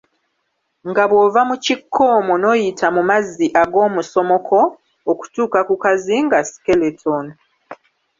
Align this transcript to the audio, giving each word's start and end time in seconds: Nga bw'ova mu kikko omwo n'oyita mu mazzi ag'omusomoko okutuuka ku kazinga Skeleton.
Nga 0.89 1.03
bw'ova 1.09 1.41
mu 1.49 1.55
kikko 1.65 2.03
omwo 2.17 2.35
n'oyita 2.41 2.87
mu 2.95 3.01
mazzi 3.09 3.45
ag'omusomoko 3.61 4.59
okutuuka 5.11 5.59
ku 5.67 5.75
kazinga 5.83 6.37
Skeleton. 6.51 7.25